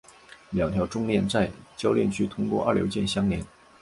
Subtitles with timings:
[0.49, 3.39] 两条重链在铰链区通过二硫键相连。